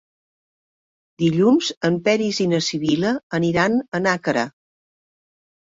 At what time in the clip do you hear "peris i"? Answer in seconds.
2.09-2.49